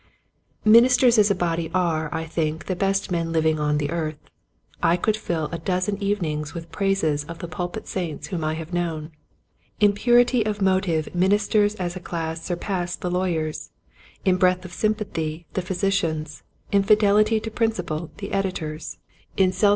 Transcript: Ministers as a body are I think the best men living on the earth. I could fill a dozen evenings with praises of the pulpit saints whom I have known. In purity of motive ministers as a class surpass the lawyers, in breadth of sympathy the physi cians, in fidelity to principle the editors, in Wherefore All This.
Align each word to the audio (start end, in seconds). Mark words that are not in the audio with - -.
Ministers 0.65 1.19
as 1.19 1.29
a 1.29 1.35
body 1.35 1.69
are 1.75 2.09
I 2.11 2.25
think 2.25 2.65
the 2.65 2.75
best 2.75 3.11
men 3.11 3.31
living 3.31 3.59
on 3.59 3.77
the 3.77 3.91
earth. 3.91 4.17
I 4.81 4.97
could 4.97 5.15
fill 5.15 5.45
a 5.51 5.59
dozen 5.59 6.01
evenings 6.01 6.55
with 6.55 6.71
praises 6.71 7.23
of 7.25 7.37
the 7.37 7.47
pulpit 7.47 7.87
saints 7.87 8.29
whom 8.29 8.43
I 8.43 8.55
have 8.55 8.73
known. 8.73 9.11
In 9.79 9.93
purity 9.93 10.43
of 10.43 10.59
motive 10.59 11.13
ministers 11.13 11.75
as 11.75 11.95
a 11.95 11.99
class 11.99 12.43
surpass 12.43 12.95
the 12.95 13.11
lawyers, 13.11 13.69
in 14.25 14.37
breadth 14.37 14.65
of 14.65 14.73
sympathy 14.73 15.45
the 15.53 15.61
physi 15.61 15.89
cians, 15.89 16.41
in 16.71 16.81
fidelity 16.81 17.39
to 17.39 17.51
principle 17.51 18.09
the 18.17 18.31
editors, 18.31 18.97
in 19.37 19.49
Wherefore 19.49 19.49
All 19.49 19.49
This. 19.49 19.65